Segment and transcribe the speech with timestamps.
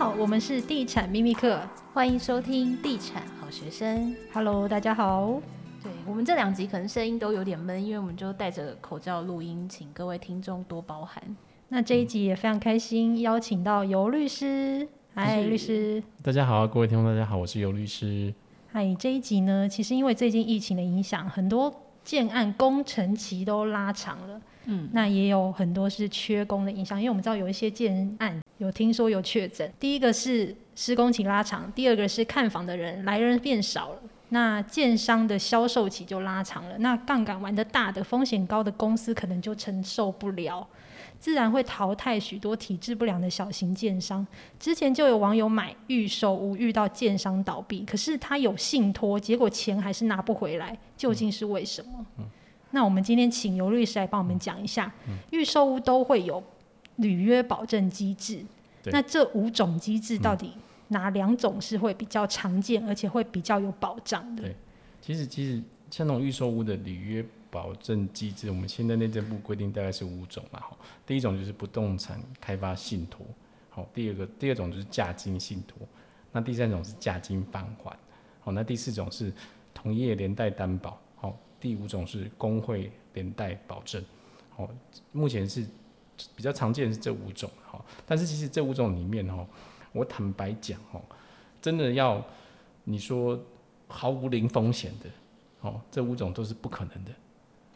[0.00, 1.60] 好，我们是地产秘密课，
[1.92, 4.16] 欢迎收听地产好学生。
[4.32, 5.42] Hello，大家好。
[5.82, 11.22] 对，我们这两集可能声音都有点闷，因为我们就戴着口罩录音，请各位听众多包涵。
[11.68, 14.88] 那这一集也非常开心，邀请到游律师。
[15.12, 16.02] 嗨，律师。
[16.22, 18.32] 大家好，各位听众，大家好，我是游律师。
[18.72, 21.70] 嗨，这一集呢，其实因为最近疫情的影响，很多
[22.04, 24.40] 建案工程期都拉长了。
[24.66, 29.72] 嗯，那也有很多是缺工的影响，因为我们知道有一些建案有听说有确诊。
[29.80, 36.76] 第一个是施工期拉长，第二个是看房的人来人变少了，那建商的销售期就拉长了。
[36.78, 40.66] 那杠杆玩得大的、风险高的公司可能就承受不了，
[41.20, 44.26] 自然会淘汰许多体质不良的小型建商。
[44.58, 51.92] 之前就有网友买预售屋遇到建商倒闭，可是他有信托，结果钱还是拿不回来，究竟是为什么？
[52.18, 52.24] 嗯嗯
[52.72, 54.92] 那我们今天请尤律师来帮我们讲一下，
[55.30, 56.42] 预售屋都会有
[56.96, 58.44] 履约保证机制。
[58.84, 60.52] 那这五种机制到底
[60.88, 64.44] 哪两种是会比较常见，而且会比较有保障的？
[64.44, 64.56] 对，
[65.02, 70.60] 其实其实像那种预售屋的履约保证机制，我们现在内政部规定大概是五种嘛。
[70.60, 73.26] 哈，第一种就是不动产开发信托，
[73.68, 75.76] 好，第二个第二种就是价金信托，
[76.32, 77.96] 那第三种是价金返还，
[78.40, 79.32] 好，那第四种是
[79.74, 80.98] 同业连带担保。
[81.16, 84.02] 好第五种是工会连带保证，
[84.48, 84.66] 好，
[85.12, 85.66] 目前是
[86.34, 89.46] 比较常见是这五种，好，但是其实这五种里面，哈，
[89.92, 90.98] 我坦白讲，哈，
[91.60, 92.24] 真的要
[92.84, 93.38] 你说
[93.88, 95.10] 毫无零风险的，
[95.60, 97.10] 哦，这五种都是不可能的。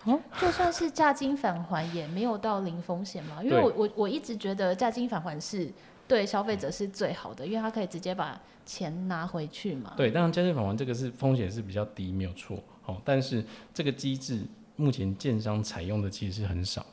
[0.05, 3.42] 哦，就算是价金返还也没有到零风险吗？
[3.42, 5.70] 因为我我我一直觉得价金返还是
[6.06, 9.94] 对消费者是最好的，因为他可以直接把钱拿回去嘛。
[9.96, 12.58] 对，当然价金返还这个是风险是比较低，没有错。
[12.86, 14.41] 哦，但是这个机制
[14.77, 16.84] 目前建商采用的其实是很少，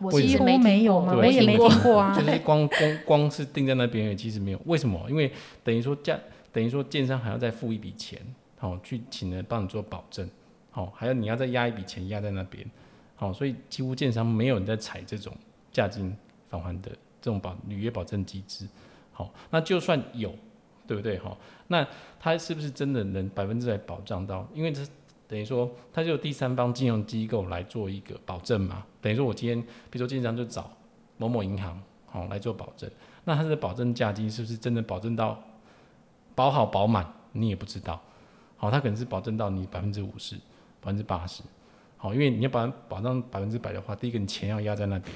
[0.00, 1.14] 我几乎没有吗？
[1.16, 2.12] 我也没听过啊。
[2.18, 4.60] 就是光光光是定在那边，也其实没有。
[4.64, 5.00] 为什么？
[5.08, 5.30] 因为
[5.62, 6.18] 等于说价，
[6.50, 8.20] 等于说建商还要再付一笔钱，
[8.58, 10.32] 好、哦、去请人帮你做保证，好、
[10.82, 12.64] 哦，还要你要再押一笔钱压在那边，
[13.16, 15.36] 好、哦，所以几乎建商没有人在采这种
[15.72, 16.16] 价金
[16.48, 18.68] 返还的这种保履约保证机制，
[19.12, 20.32] 好、哦，那就算有，
[20.86, 21.18] 对不对？
[21.18, 21.86] 哈、哦，那
[22.20, 24.46] 他是不是真的能百分之百保障到？
[24.54, 24.86] 因为这。
[25.28, 28.86] 等于说，他就有第三方金融机构来做一个保证嘛。
[29.00, 29.60] 等于说，我今天
[29.90, 30.70] 比如说经常就找
[31.16, 32.88] 某某银行好、哦、来做保证，
[33.24, 35.42] 那他的保证价金是不是真的保证到
[36.36, 37.04] 保好保满？
[37.32, 38.00] 你也不知道。
[38.56, 40.36] 好、哦，他可能是保证到你百分之五十、
[40.86, 41.42] 百分之八十。
[41.96, 45.12] 好，因为你要保保障百分之百的话，第一个你钱要压在那边，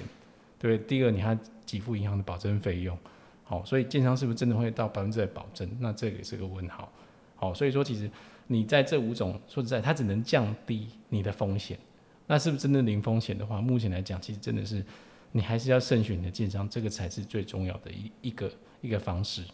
[0.58, 2.98] 对，第二个你还给付银行的保证费用。
[3.44, 5.69] 好、所以建商是不是真的会到百分之百保证？
[5.78, 6.92] 那这个也是个问号。
[7.36, 8.10] 好、所以说其实。
[8.53, 11.78] 你在这五种说实在，它只能降低你的风险。
[12.26, 13.60] 那是不是真的零风险的话？
[13.60, 14.84] 目前来讲，其实真的是
[15.30, 19.44] 你还是要慎选你的建商，这个才是最重要的一一个一个方式。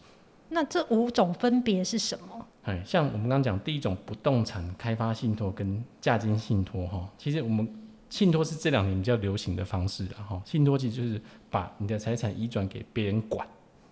[0.49, 2.36] 那这五种分别是什么？
[2.67, 7.67] 哎，像我们刚刚讲，第一种不动产开发信托跟价金信托哈，其实我们
[8.11, 10.43] 信托是这两年比较流行的方式了哈。
[10.45, 13.47] 信托其实就是把你的财产移转给别人管，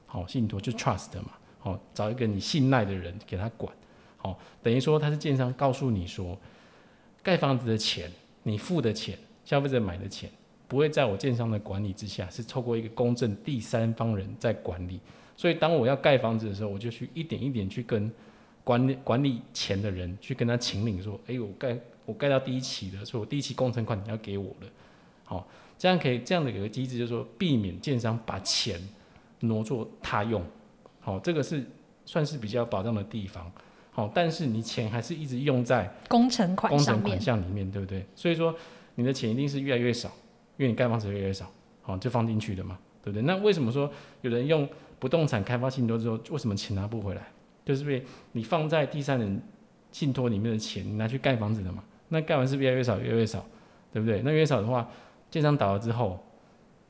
[0.07, 1.31] 好，信托就 trust 嘛，
[1.61, 3.73] 好，找一个你信赖的人给他管。
[4.17, 6.37] 好，等于说他是建商告诉你说，
[7.23, 8.11] 盖房子的钱，
[8.43, 10.29] 你付的钱，消费者买的钱，
[10.67, 14.99] 不会在我建商的管理之下，是透过一个公正第三方人在管理。
[15.37, 18.11] 所以当我要盖房子的时候，我就去一点一点去跟
[18.65, 24.69] 管理管理钱的人去跟他请领说，哎，我盖我盖到第一期的，所以我第一期工程款你要给我了。
[25.25, 25.47] 好，
[25.79, 28.81] 这样可以这样的一个机制，就是说避免建商把钱
[29.41, 30.43] 挪作他用。
[31.01, 31.65] 好，这个是
[32.07, 33.51] 算是比较保障的地方。
[33.91, 38.05] 好，但是你钱还是一直用在工程款工程款项里面，对不对？
[38.17, 38.55] 所以说
[38.97, 40.09] 你的钱一定是越来越少，
[40.57, 41.51] 因为你盖房子越来越少，
[41.83, 43.23] 好，就放进去的嘛，对不对？
[43.23, 43.89] 那为什么说
[44.23, 47.23] 有人用不动产开发信托之后，为什么钱拿不回来？
[47.65, 49.41] 就是被你放在第三人
[49.91, 53.45] 信托里面的钱，拿去盖房子的嘛，那盖完是越来越少，越来越少，
[53.93, 54.23] 对不对？
[54.23, 54.89] 那越少的话，
[55.31, 56.23] 建商倒了之后，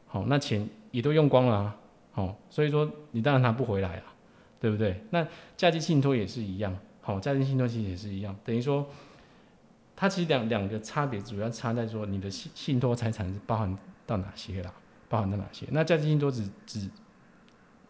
[0.06, 1.76] 好，那钱也都用光了啊，
[2.12, 4.14] 好，所以说你当然拿不回来啊，
[4.60, 5.02] 对不对？
[5.10, 5.26] 那
[5.56, 6.76] 价值信托也是一样。
[7.00, 8.86] 好，价值信托其实也是一样，等于说，
[9.94, 14.72] 它其实两两个差别主要差在说你的信信托财产是包含到哪些啦，
[15.10, 15.66] 包含到哪些？
[15.70, 16.88] 那价值信托只只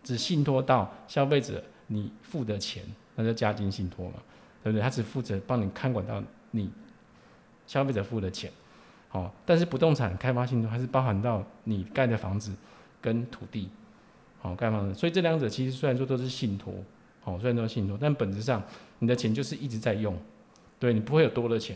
[0.02, 2.82] 只信托到消费者你付的钱，
[3.16, 4.14] 那叫家金信托嘛，
[4.62, 4.82] 对不对？
[4.82, 6.70] 他只负责帮你看管到你
[7.66, 8.50] 消费者付的钱，
[9.08, 12.52] 好，但是不动产开发信托还是包含到你盖的房子
[13.00, 13.68] 跟土地，
[14.40, 16.72] 好，盖房子，所以这两者其实虽然说都是信托。
[17.26, 18.62] 哦，虽然说信托，但本质上
[18.98, 20.14] 你的钱就是一直在用，
[20.78, 21.74] 对，你不会有多的钱。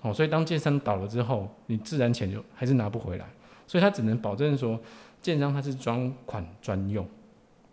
[0.00, 3.24] 哦，所以当建商倒了之后，你自然钱就还是拿不回来。
[3.68, 4.80] 所以他只能保证说，
[5.20, 7.08] 建商他是专款专用。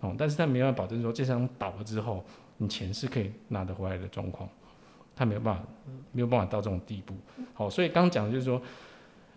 [0.01, 2.23] 哦，但是他没办法保证说建商倒了之后，
[2.57, 4.47] 你钱是可以拿得回来的状况，
[5.15, 5.63] 他没有办法，
[6.11, 7.13] 没有办法到这种地步。
[7.53, 8.61] 好、所以刚讲的就是说，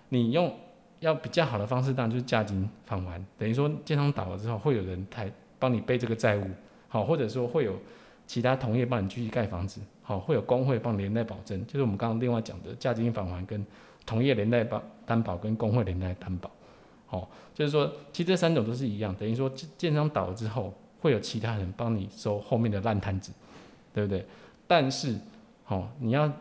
[0.09, 0.55] 你用
[1.01, 5.29] 要比较好的方式，当然就是价金返还，等于说建商倒了之后，会有人抬
[5.59, 6.47] 帮你背这个债务，
[6.89, 7.77] 好、或者说会有
[8.27, 13.67] 其他同业帮你继续盖房子，好、会有工会帮你连带保证，就是我们刚刚另外讲的价金返还跟
[14.07, 16.49] 同业连带保担保跟工会连带担保。
[17.13, 19.49] 哦，就是说，其实这三种都是一样，等于说
[19.79, 23.31] 建商倒了之后，会有其他人帮你收后面的烂摊子，
[23.93, 24.27] 对不对？
[24.67, 25.15] 但是，
[25.69, 26.33] 哦，你要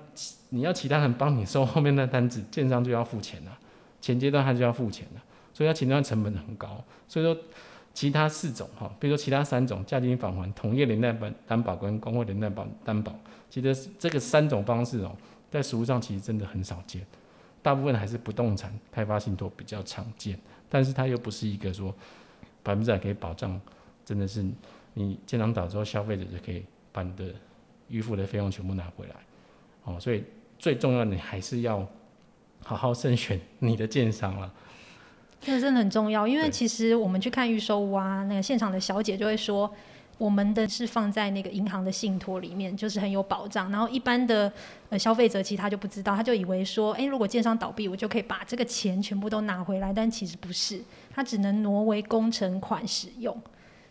[0.50, 3.58] 你要其他人帮你收后面的摊子，建商就要付钱了，
[4.00, 5.22] 前阶段他就要付钱了，
[5.54, 6.82] 所以他前段成本很高。
[7.08, 7.38] 所以说，
[7.94, 13.14] 其他四种哈，比如说其他三种，价金返还、同业连带保担保跟工会连带保担保，
[13.50, 15.12] 其实这个三种方式哦，
[15.50, 17.06] 在实务上其实真的很少见，
[17.62, 20.40] 大部分还是不动产开发信托比较常见。
[20.72, 21.94] 但是它又不是一个说
[22.64, 23.60] 百分之百可以保障，
[24.04, 24.44] 真的是
[24.94, 27.26] 你建商倒之后，消费者就可以把你的
[27.90, 29.16] 预付的费用全部拿回来，
[29.84, 30.24] 哦，所以
[30.58, 31.86] 最重要的你还是要
[32.64, 34.52] 好好慎选你的建商了。
[35.42, 39.70] 这个真的很重要，因为其实我们去看预售屋啊，那个现场的小姐就会说。
[40.22, 43.72] 我们的是放在那个银行的信托里面，就是很有保障。
[43.72, 44.54] 然后一般的
[44.90, 49.92] 呃消费者其实他就不知道，他就以为说，诶，如果建商倒闭，我就可以把这个钱全部都拿回来。
[49.92, 50.80] 但其实不是，
[51.10, 53.36] 他只能挪为工程款使用。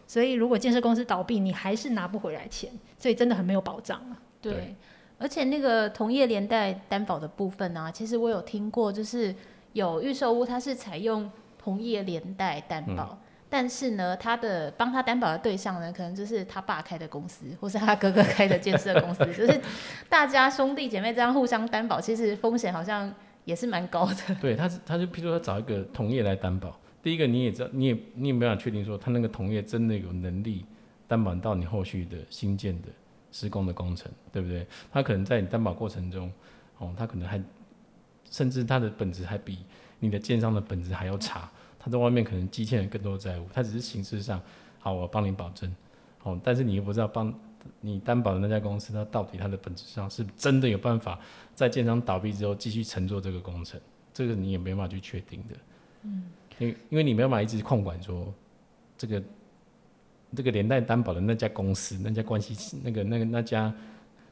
[0.06, 4.16] 所以如果建设公司倒闭，你还是拿不回来钱，所以真的很没有保障啊。
[4.40, 4.76] 对，对
[5.18, 9.34] 而且那个同业连带担保的部分呢、啊，其实我有听过，就是
[9.72, 11.28] 有预售屋它是采用
[11.58, 13.18] 同业连带担保。
[13.20, 19.60] 嗯但是呢，他的帮他担保的对象呢，可能就是他爸开的公司，或是他哥哥开的建设公司，就是
[20.08, 23.12] 大家兄弟姐妹这样互相担保，其实风险好像
[23.44, 24.34] 也是蛮高的。
[24.40, 30.64] 对，他是他就譬如说找一个同业来担保，第一个你也知道，你也你也没法确定说他那个同业真的有能力
[31.08, 32.88] 担保到你后续的新建的
[33.32, 34.64] 施工的工程，对不对？
[34.92, 36.32] 他可能在你担保过程中，
[36.78, 37.42] 哦，他可能还
[38.30, 39.58] 甚至他的本质还比
[39.98, 41.50] 你的建商的本质还要差。
[41.82, 44.38] 他在外面可能积欠了更多债务，他只是形式上，
[44.78, 45.74] 好，我帮你保证，
[46.22, 47.34] 哦，但是你又不知道帮
[47.80, 51.18] 你担保的那家公司，它到底它的本质上是真的有办法
[51.54, 53.80] 在建商倒闭之后继续乘坐这个工程，
[54.12, 55.56] 这个你也没办法去确定的，
[56.02, 56.24] 嗯，
[56.58, 58.32] 因为因为你没办法一直控管说
[58.98, 59.22] 这个
[60.36, 63.74] 这个连带担保的那家公司那家关系那个那个那家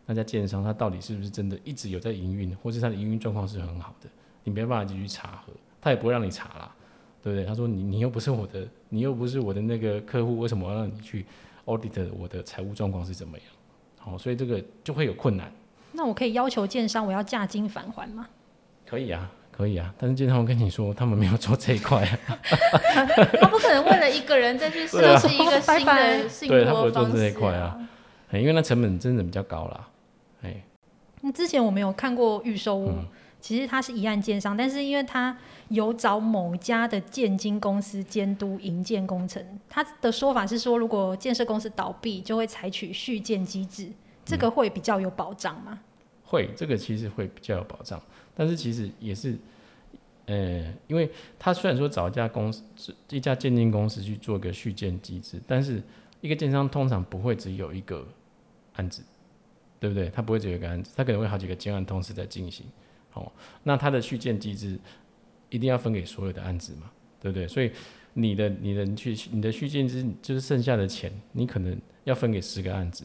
[0.04, 4.08] 那家建商，他到底是不是真的一直有在营运，或是他的营运状况是很好的，
[4.44, 6.74] 你没办法继续查核，他也不会让你查啦。
[7.22, 7.44] 对不对？
[7.44, 11.26] 他说你你又不是我的，你又不是我的那个客户，为什么要让你去
[11.66, 13.46] audit 我的财务状况是怎么样？
[13.98, 15.52] 好，所以这个就会有困难。
[15.92, 18.28] 那我可以要求建商我要价金返还吗？
[18.86, 19.92] 可以啊，可以啊。
[19.98, 22.18] 但是建商我跟你说，他们没有做这一块啊。
[23.40, 26.48] 他不可能为了一个人再去设计一个新的信托方式啊。
[26.48, 27.88] 对，他不会做这一块啊，
[28.32, 29.88] 因为那成本真的比较高啦。
[30.42, 30.62] 哎，
[31.20, 32.90] 那之前我没有看过预售屋。
[32.90, 33.04] 嗯
[33.40, 35.38] 其实他是一案建商，但是因为他
[35.68, 43.88] 有找某家的建金公司监督营建工程，他的说法是说，如果建设公司倒闭，就会采取续建机制，
[44.24, 45.78] 这个会比较有保障吗？
[46.24, 48.02] 会，这个其实会比较有保障，
[48.34, 49.38] 但是其实也是，
[50.26, 55.80] 呃，因为他虽然说找一家公司，一家建金公司去做个续建机制，但是
[56.20, 58.06] 一个建商通常不会只有一个
[58.74, 59.02] 案子，
[59.78, 60.10] 对不对？
[60.10, 62.66] 他不会只有一个案子，他可能会好几个建案同时在进行。
[63.14, 64.78] 哦，那它的续建机制
[65.48, 67.48] 一定要分给所有的案子嘛，对不对？
[67.48, 67.72] 所以
[68.12, 73.04] 你的你的去你的续建机就是剩下的钱，你可能要分给十个案子，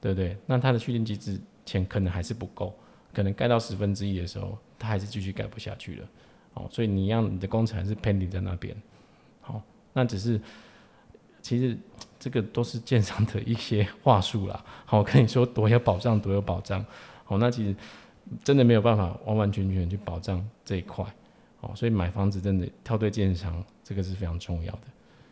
[0.00, 0.36] 对不对？
[0.46, 2.74] 那它的续建机制钱可能还是不够，
[3.12, 6.08] 可能盖到十分之一的时候，它还是继续盖不下去了。
[6.54, 8.74] 哦，所以你让你的工程还是 pending 在那边。
[9.40, 9.60] 好，
[9.92, 10.40] 那只是
[11.40, 11.76] 其实
[12.18, 14.64] 这个都是建商的一些话术啦。
[14.84, 16.84] 好，我跟你说多有保障，多有保障。
[17.24, 17.74] 好，那其实。
[18.44, 21.04] 真的没有办法完完全全去保障这一块，
[21.60, 24.80] 哦，所以买房子真的挑对建商，这个是非常重要的。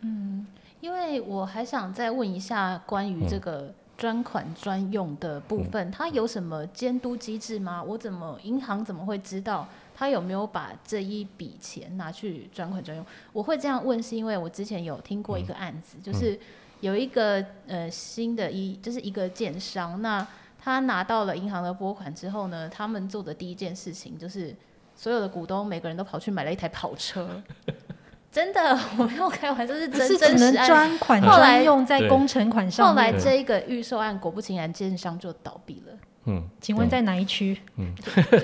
[0.00, 0.46] 嗯，
[0.80, 7.82] 因为我还想再问一下关于这个专款专用的部分，嗯、它有什么监督机制吗？
[7.82, 13.06] 我怎么银行怎么会知道他有没有把这一笔钱拿去专款专用？
[13.32, 16.38] 我会这样问，是因为我之前有听过一个案子，嗯、就是
[16.80, 20.26] 有一个呃新的一就是一个建商那。
[20.62, 24.54] 他拿到了银行的拨款之后呢，他们做的第一件事情就是，
[24.94, 27.42] 所有的股东每个人都跑去买了一台跑车，
[28.30, 32.88] 真的，我没有开玩笑，是真是只能专款专用在工程款上。
[32.88, 35.98] 后来这一个预售案果不其然，建商就倒闭了。
[36.26, 37.58] 嗯，请问在哪一区？
[37.76, 37.94] 嗯，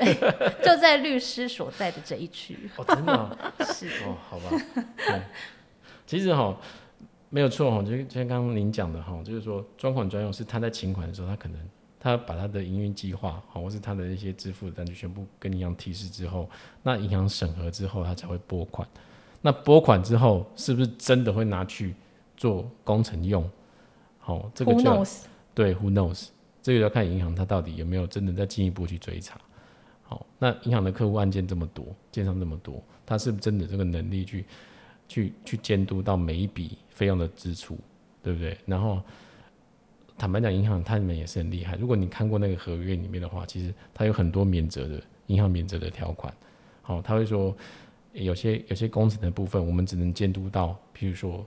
[0.65, 2.69] 就在律师所在的这一区。
[2.77, 4.51] 哦，真的、啊、 是哦，好吧。
[4.97, 5.21] 对，
[6.07, 6.57] 其实哈，
[7.29, 11.61] 没有错哈，就就像刚刚您讲的哈，就是说专款专用是他在请款的时候，他可能
[12.07, 16.49] 他把他的营运计划，好，或是他的一些支付的单据全部跟银行提示之后，
[16.85, 18.87] 那银行审核之后，他才会拨款。
[19.43, 21.97] 那拨款之后，是不是真的会拿去
[22.37, 23.51] 做工程用？
[24.21, 25.05] 好，这个就?
[25.53, 26.29] 对，Who knows？
[26.63, 29.41] 这个要看银行他到底有没有真的在进一步去追查。
[30.05, 34.45] 好，那银行的客户案件这么多，建商这么多，他是不是真的这个能力去
[35.09, 37.77] 去去监督到每一笔费用的支出，
[38.23, 38.57] 对不对？
[38.65, 39.03] 然后
[40.19, 41.77] 坦白讲，银行他们也是很厉害。
[41.77, 46.33] 如果你看过那个合约里面的话，其实它有很多免责的银行免责的条款。
[46.83, 47.57] 好，他会说
[48.13, 51.45] 有些有些工程的部分，我们只能监督到，譬如说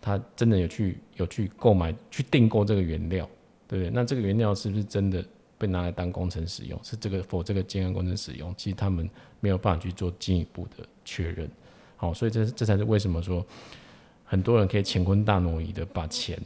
[0.00, 3.28] 他真的有去有去购买去订购这个原料，
[3.68, 3.90] 对不对？
[3.90, 5.24] 那这个原料是不是真的？
[5.58, 9.08] 被拿来当工程使用，是这个否这个建案工程使用，其实他们
[9.40, 11.50] 没有办法去做进一步的确认。
[11.96, 13.42] 好，所以这这才是为什么说
[14.22, 16.38] 很多人可以乾坤大挪移的把钱，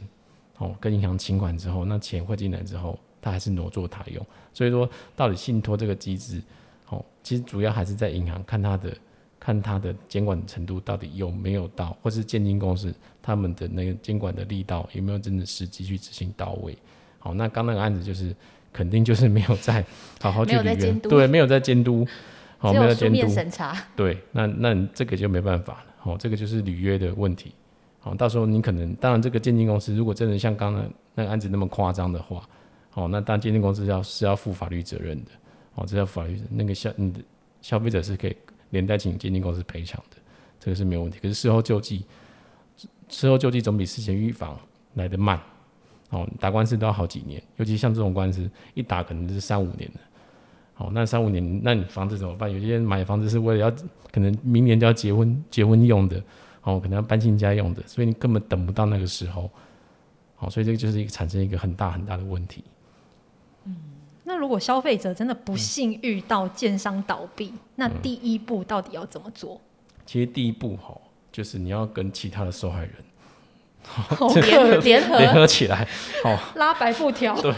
[0.61, 4.25] 哦，跟银行清款之后，那钱汇进来之后，他还是挪作他用。
[4.53, 6.41] 所以说，到底信托这个机制，
[6.89, 8.95] 哦，其实主要还是在银行看他的
[9.39, 16.77] 看他的监管程度到底有没有到，或是建金公司他们的那个监管的力道有没有真的实际去执行到位。
[17.19, 18.33] 好，那刚那个案子就是。
[18.73, 19.83] 肯定就是没有在
[20.21, 22.07] 好好去履约，对，没有在监督，
[22.57, 27.53] 好，没有监督审查，对，那那这个就没办法了，好，这个就是履约的问题，
[28.03, 32.47] 哦，到时候你可能，当然这个鉴定公司如果真的像刚刚那个案子那么夸张的话，
[32.93, 35.31] 哦，那当然鉴定公司要是要负法律责任的，
[35.75, 37.19] 哦，这要法律那个消你的
[37.61, 38.35] 消费者是可以
[38.71, 40.17] 连带请鉴定公司赔偿的，
[40.59, 42.05] 这个是没有问题，可是事后救济，
[43.07, 44.57] 事后救济总比事前预防
[44.95, 45.39] 来得慢。
[46.09, 49.99] 哦，打官司都要好几年，尤其像这种官司一打可能就是三五年的。
[50.73, 52.51] 好，那三五年，那你房子怎么办？
[52.51, 53.71] 有些人买房子是为了要
[54.11, 56.21] 可能明年就要结婚结婚用的，
[56.63, 59.49] 哦，可能要搬进家用的，所以你根本等不到那个时候。
[60.35, 62.63] 好，所以这个就是一个产生一个很大很大的问题。
[63.65, 63.75] 嗯，
[64.23, 69.61] 那如果消费者真的不幸遇到建商倒闭，嗯，那第一步到底要怎么做？
[70.05, 70.99] 其实第一步哈，
[71.31, 72.93] 就是你要跟其他的受害人。
[74.43, 75.87] 联 联合联合起来，
[76.23, 77.51] 哦，拉白布条，对，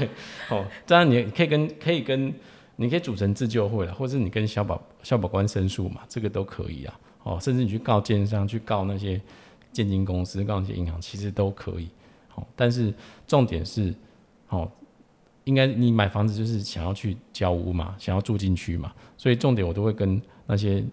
[0.49, 2.33] 哦，这样你可以跟可以跟
[2.77, 9.19] 你可以组成自救会了，或者你跟消保消保官申诉嘛，这个都可以啊，哦，甚至你去告建商，去告那些
[9.71, 11.89] 建金公司，告那些银行，其实都可以，
[12.35, 12.93] 哦，但是
[13.25, 13.93] 重点是，
[14.49, 14.69] 哦，
[15.45, 20.83] 应该你买房子就是想要去交屋嘛，想要住进去嘛，所以重点我都会跟那些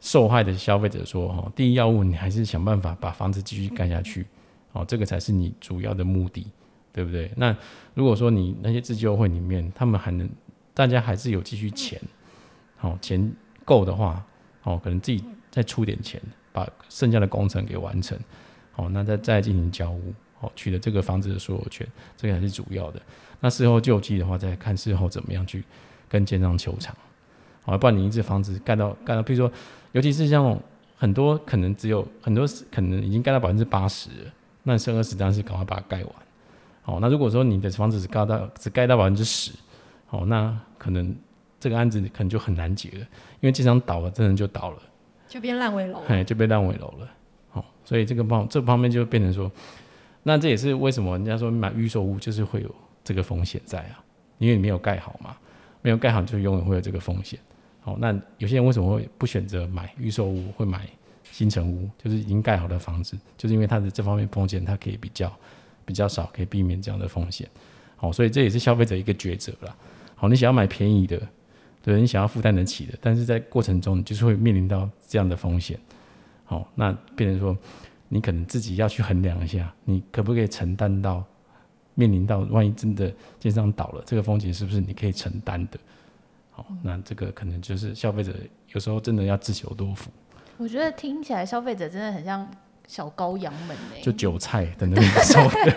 [0.00, 4.26] 受害的消费者说，哈，第一要务你还是想办法把房子继续盖下去。
[4.74, 6.46] 哦，这个才是你主要的目的，
[6.94, 7.30] 对不对？
[7.36, 7.54] 那
[7.92, 10.26] 如果说你那些自救会里面，他们还能，
[10.72, 12.00] 大家还是有继续钱，
[12.80, 13.30] 哦，钱
[13.66, 14.24] 够的话，
[14.62, 16.20] 哦，可能自己再出点钱，
[16.52, 18.18] 把剩下的工程给完成，
[18.74, 23.00] 哦，那再再进行交屋，哦，取得这个房子的所有权，这个还是主要的。
[23.38, 25.62] 那事后救济的话，再看事后怎么样去
[26.08, 26.96] 跟建商求偿，
[27.66, 29.52] 哦，不然你一直房子盖到盖到，比如说，
[29.92, 30.58] 尤其是像
[30.96, 34.32] 很多可能只有很多可能已经盖到百分之八十了。
[34.64, 36.14] 那剩二十当然是赶快把它盖完，
[36.82, 39.50] 好，那如果说你的房子只盖到只盖到百分之十，
[40.06, 41.12] 好，那可能
[41.58, 42.98] 这个案子可能就很难结了，
[43.40, 44.80] 因为经常倒了，真的就倒了，
[45.32, 47.08] 就变烂尾楼，哎，就变烂尾楼了，
[47.48, 49.50] 好，所以这个方这方面就变成说，
[50.24, 54.04] 那这也是为什么人家说买预售屋就是会有这个风险在啊，
[54.36, 55.34] 因为你没有盖好嘛，
[55.80, 57.38] 没有盖好就永远会有这个风险，
[57.80, 60.86] 好，那有些人为什么会不选择买预售屋，会买？
[61.30, 65.32] 新城屋就是已经盖好的房子，就是因为它的这方面风险，它可以比较
[65.86, 67.48] 比较少，可以避免这样的风险。
[67.96, 69.74] 好，所以这也是消费者一个抉择啦。
[70.14, 71.18] 好，你想要买便宜的，
[71.82, 75.78] 对，你想要负担得起的，但是在过程中你就是会面临到这样的风险。
[76.44, 77.56] 好，那变成说
[78.08, 81.24] 你可能自己要去衡量一下，你可不可以承担到
[81.94, 85.80] 面临到万一真的建商倒了，这个风险是不是你可以承担的？
[86.50, 88.32] 好，那这个可能就是消费者
[88.72, 90.10] 有时候真的要自求多福。
[90.58, 92.48] 我觉得听起来消费者真的很像
[92.86, 95.76] 小羔羊们呢，就韭菜等等收的。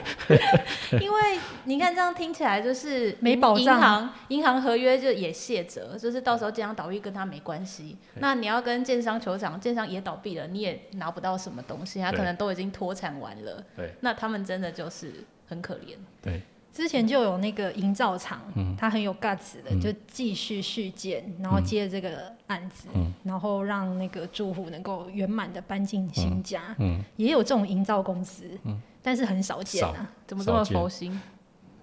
[1.00, 1.20] 因为
[1.64, 7.98] 你看这样听起来就是没保障，银行银行合约就也卸责，就是到时候建商倒闭跟他没关系。
[8.16, 13.64] 那你要跟建商求偿，建商也倒闭了，你也拿不到什么东西，他可能都已经脱产完了。
[13.76, 15.96] 对，那他们真的就是很可怜。
[16.22, 16.42] 对。
[16.76, 26.76] 之前就有那个营造厂，嗯、他很有 guts 的，嗯、就继续续建，然后接这个案子，嗯、然后让那个住户能够圆满的搬进新家。
[26.78, 27.00] 嗯。
[27.00, 30.12] 嗯、也有这种营造公司，嗯、但是很少见啊。
[30.28, 31.18] 怎么这么佛心？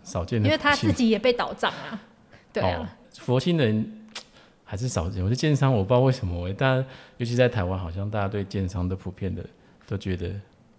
[0.05, 1.99] 少见，因为他自己也被倒账啊。
[2.53, 2.87] 对啊，哦、
[3.19, 4.11] 佛心人
[4.63, 5.23] 还是少见。
[5.23, 9.43] 我觉得建商，我不知道为什么，大家尤其在台湾，好像大家对建商都普遍的
[9.87, 10.31] 都觉得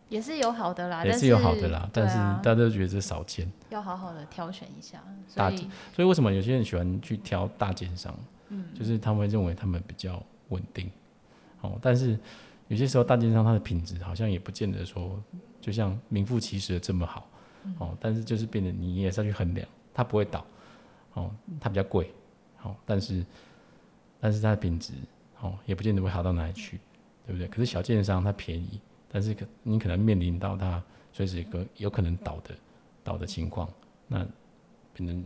[0.10, 5.04] 也是有好的啦，也是有好的啦，啊、但是大家都觉得这少见，要好好的挑选一下。
[5.36, 5.50] 大，
[5.96, 8.16] 所以为什么有些人喜欢去挑大奸商？
[8.50, 10.90] 嗯，就是他们认为他们比较稳定。
[11.62, 12.20] 哦，但是
[12.68, 15.20] 有些时候大奸商它的品质好像也不见得说，
[15.60, 17.28] 就像名副其实的这么好。
[17.80, 20.46] 哦，但是就是变得你也是要去衡量，它不会倒。
[21.14, 22.14] 哦，它比较贵。
[22.62, 23.26] 哦，但是
[24.20, 24.94] 但是它的品质，
[25.42, 26.80] 哦，也不见得会好到哪里去，
[27.26, 27.48] 对不对？
[27.48, 28.80] 可是小建商它便宜。
[29.14, 32.56] 但是可你可能面临到它随时一个有可能倒的
[33.04, 33.70] 倒的情况，
[34.08, 34.26] 那
[34.98, 35.24] 可能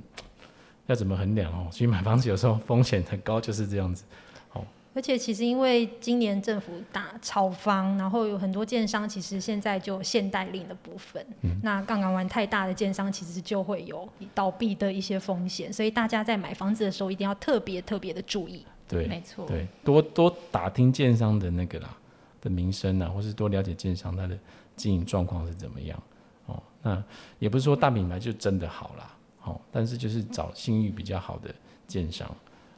[0.87, 1.69] 要怎么衡量哦？
[1.71, 4.03] 所以买房子有时候风险很高，就是这样子。
[4.51, 18.65] 哦，而且其实因为今年政府打炒房，然后有很多建商其实现在就有限贷令的部分，嗯、那杠杆玩太大的建商其实就会有倒闭的一些风险，所以大家在买房子的时候一定要特别特别的注意。
[18.87, 21.97] 对，没错，对，多多打听建商的那个啦。
[22.41, 24.37] 的名声啊，或是多了解建商它的
[24.75, 26.01] 经营状况是怎么样
[26.45, 26.61] 哦。
[26.81, 27.03] 那
[27.39, 31.53] 也不是说大品牌就真的好啦，哦，但是就是找信誉比较好的
[31.87, 32.29] 建商，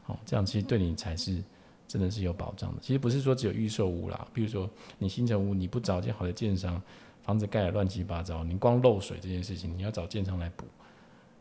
[0.05, 1.43] 哦，这样其实对你才是
[1.87, 2.79] 真的是有保障的。
[2.81, 6.81] 其实不是说只有预售屋啦，比如说你新城屋，你不找间好的建商，
[7.21, 10.65] 房子盖得乱七八糟，你光漏水这件事情，你要找建商来补，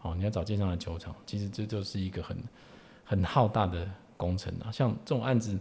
[0.02, 2.36] 哦，你要找建商来求偿，其实这就是一个很
[3.04, 4.72] 很浩大的工程啊。
[4.72, 5.58] 像这种案子。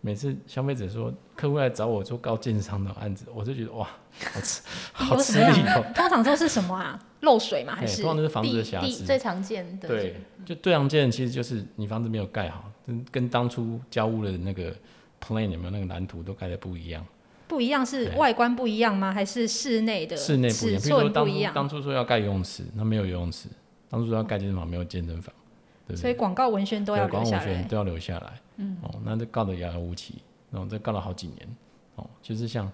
[0.00, 3.88] 每次消费者说客户来找我做高建商的案子，我就觉得哇，
[4.32, 4.62] 好吃，
[4.92, 5.84] 好吃力哦。
[5.94, 6.98] 通常都是什么啊？
[7.20, 7.74] 漏水嘛？
[7.74, 8.02] 还是？
[8.02, 9.04] 通常都是房子的瑕疵。
[9.04, 9.88] 最常见的。
[9.88, 14.72] 对，就最常见的其实就是你房子没有盖好，跟跟当初交屋的那个
[15.20, 17.04] plan 有没有那个蓝图都盖的不一样。
[17.48, 19.12] 不一样是外观不一样吗？
[19.12, 20.16] 还是室内的？
[20.16, 20.82] 室内不一样。
[20.82, 23.48] 比如说当初当初说要盖游泳池，那没有游泳池；
[23.88, 25.34] 当初说要盖健身房，没有健身房。
[25.34, 25.47] 对
[25.88, 27.44] 对，所以广告文宣都要留下来。
[27.44, 28.32] 广告文宣都要留下来。
[28.58, 30.16] 嗯，哦，那这告的遥遥无期，
[30.50, 31.56] 然后这告了好几年，
[31.96, 32.70] 哦，就是像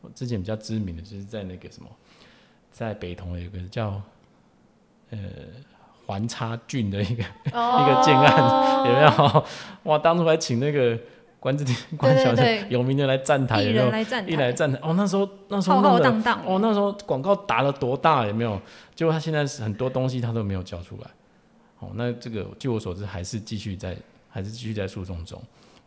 [0.00, 1.88] 我之前比较知名的，就是在那个什么，
[2.70, 4.00] 在北投有个叫
[5.10, 5.18] 呃
[6.06, 9.44] 环差郡的一个、哦、 一个建案， 有没有？
[9.84, 10.98] 哇，当初还请那个
[11.40, 13.86] 关之琳关小姐有名的来站台，有没有？
[14.26, 18.60] 一来站台，哦，那时候那时候浩浩荡荡哦，那时候广告打了多大，有没有？
[18.94, 21.10] 结果他现在是很多东西他都没有交出来，
[21.82, 23.94] 哦，那这个据我所知还是继续在。
[24.34, 25.38] 还是继续在诉讼中，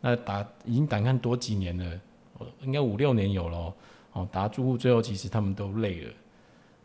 [0.01, 1.99] 那打已经打看多几年了，
[2.62, 3.73] 应该五六年有了，
[4.13, 6.13] 哦，打住户最后其实他们都累了，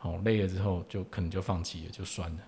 [0.00, 2.38] 哦，累了之后就可能就放弃了，就算了，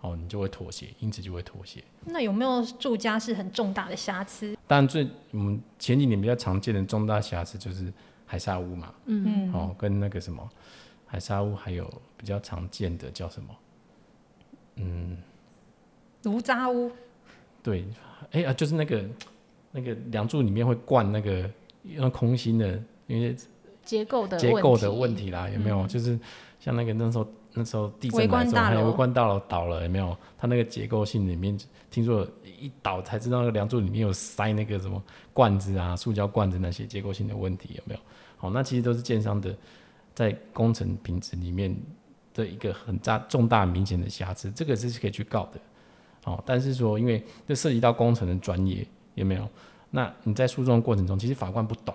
[0.00, 1.80] 哦，你就会妥协，因此就会妥协。
[2.06, 4.58] 那有没有住家是很重大的瑕疵？
[4.66, 7.92] 当然最我们前几年比较常见的重大瑕疵就是
[8.26, 10.50] 海砂屋嘛，嗯嗯，哦，跟那个什么
[11.06, 13.56] 海砂屋，还有比较常见的叫什么，
[14.74, 15.16] 嗯，
[16.26, 16.90] 炉渣屋，
[17.62, 17.84] 对。
[18.32, 19.04] 哎、欸、啊，就是那个
[19.70, 21.48] 那个梁柱里面会灌那个
[21.84, 23.34] 用空心的，因为
[23.84, 25.82] 结构的结构的问题啦，有没有？
[25.82, 26.18] 嗯、就是
[26.58, 30.16] 像那个那时候那时候地震来的时候，还有围观大楼倒了，有没有？
[30.36, 31.56] 它那个结构性里面，
[31.88, 35.00] 听说一倒才知道那个梁柱里面有塞那个什么
[35.32, 38.00] 罐子啊，塑胶罐子那些结构性的问题有没有？
[38.38, 39.56] 好，那其实都是建商的
[40.16, 41.74] 在工程品质里面
[42.34, 45.60] 的一个很大重大明显的瑕疵，这个是可以去告的。
[46.26, 48.84] 哦，但是说，因为这涉及到工程的专业，
[49.14, 49.48] 有没有？
[49.90, 51.94] 那你在诉讼过程中，其实法官不懂，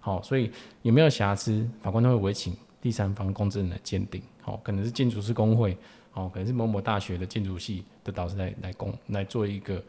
[0.00, 0.50] 好，所以
[0.82, 5.78] 有没有瑕疵，法官都会委请第三方公证人来鉴定，好，可能是建筑师工会，
[6.14, 9.80] 哦，可能是某某大学的建筑系的导师来来公来做一个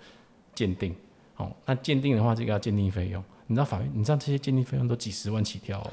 [0.53, 0.95] 鉴定，
[1.33, 5.89] 好，那鉴定的话，这个要鉴定费用，你知道法院，你知道这些鉴定费用都几十万起跳哦，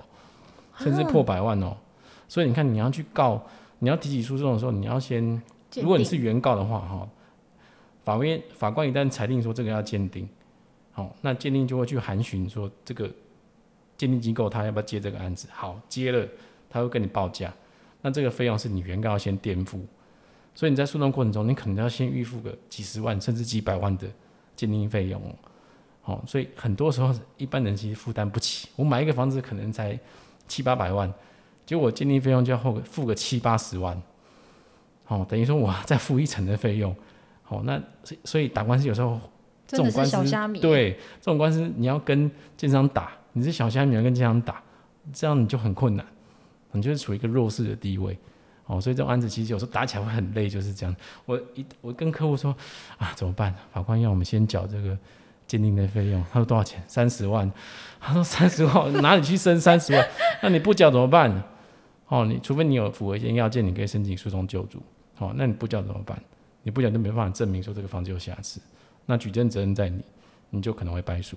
[0.76, 1.74] 甚至破百万哦，
[2.28, 3.42] 所以你看你要去告，
[3.78, 5.42] 你要提起诉讼的时候，你要先，
[5.76, 7.08] 如果你是原告的话，哈。
[8.04, 10.28] 法院法官一旦裁定说这个要鉴定，
[10.92, 13.06] 好，那鉴定就会去函询说这个
[13.96, 16.26] 鉴定机构他要不要接这个案子，好，接了，
[16.68, 17.52] 他会跟你报价，
[18.00, 19.84] 那这个费用是你原告先垫付，
[20.54, 24.08] 所以你在诉讼过程中，你可能要先预付个几十万甚至几百万的
[24.56, 25.20] 鉴定费用，
[26.00, 29.96] 好，所以很多时候一般人其实负担不起，我买一个房子可能才
[30.48, 31.12] 七八百万，
[31.66, 34.02] 结果鉴定费用就要付付个七八十万，
[35.04, 36.96] 好，等于说我再付一层的费用。
[37.50, 37.78] 哦，那
[38.24, 39.20] 所以打官司有时候
[39.66, 44.62] 这种官司，对这种官司你要跟建商打，你是小虾米要跟建商打，
[45.12, 46.06] 这样你就很困难，
[46.72, 48.16] 你就是处于一个弱势的地位。
[48.66, 50.94] 哦，所以这种案子其实有时候打起来会很累，就是这样。
[51.26, 52.54] 我一我跟客户说
[52.98, 53.52] 啊，怎么办？
[53.72, 54.96] 法官要我们先缴这个
[55.48, 56.80] 鉴定的费用，他说多少钱？
[56.86, 57.50] 三十万。
[57.98, 60.08] 他说三十万哪里去生三十万？
[60.40, 61.42] 那你不缴怎么办？
[62.06, 64.80] 哦，你除非你有符合一些要件，你可以申请诉讼救助。
[65.18, 66.16] 哦，那你不缴怎么办？
[66.62, 68.60] 你不讲就没办法证明说这个房子有瑕疵，
[69.06, 70.04] 那举证责任在你，
[70.50, 71.36] 你就可能会败诉。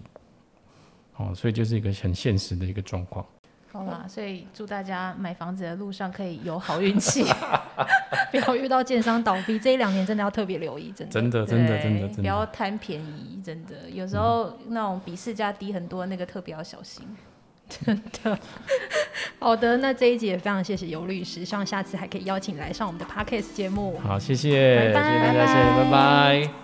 [1.16, 3.26] 哦，所以就是一个很现实的一个状况。
[3.72, 7.24] 好啦，所以祝大家买房子的路上可以有好运气，
[8.30, 9.58] 不要遇到建商倒闭。
[9.58, 17.04] 这一两年真的要特别留意，真的，真的，真的，真的，不要贪便宜，真的，有时候那种比市价低很多，那个特别要小心，
[17.68, 18.38] 真的。
[19.40, 24.00] 好的，那这一集也非常谢谢尤律师，希望下次还可以邀请来上我们的 Podcast 节目。
[24.00, 26.63] 好，谢谢，拜拜谢谢大家，谢谢，拜拜。